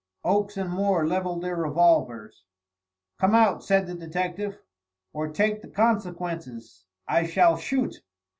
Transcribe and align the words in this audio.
Oakes 0.23 0.57
and 0.57 0.71
Moore 0.71 1.05
levelled 1.05 1.43
their 1.43 1.55
revolvers. 1.55 2.43
"Come 3.19 3.35
out," 3.35 3.63
said 3.63 3.85
the 3.85 3.93
detective, 3.93 4.57
"or 5.13 5.27
take 5.27 5.61
the 5.61 5.67
consequences. 5.69 6.85
I 7.07 7.27
shall 7.27 7.55
shoot." 7.55 8.01